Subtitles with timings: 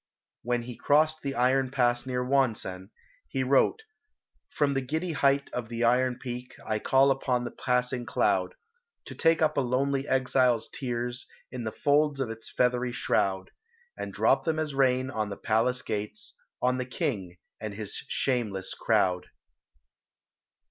[0.41, 2.89] When he crossed the Iron Pass near Wonsan,
[3.27, 3.83] he wrote
[4.49, 8.55] "From the giddy height of the Iron Peak, I call on the passing cloud,
[9.05, 13.51] To take up a lonely exile's tears In the folds of its feathery shroud,
[13.95, 16.33] And drop them as rain on the Palace Gates,
[16.63, 19.27] On the King, and his shameless crowd."